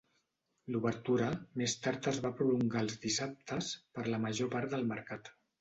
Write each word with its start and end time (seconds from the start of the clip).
L'obertura 0.75 1.27
més 1.61 1.75
tard 1.83 2.09
es 2.13 2.21
va 2.25 2.33
prolongar 2.41 2.81
als 2.83 2.97
dissabtes 3.07 3.71
per 3.99 4.09
la 4.11 4.23
major 4.29 4.55
part 4.57 4.75
del 4.77 4.91
mercat. 4.95 5.35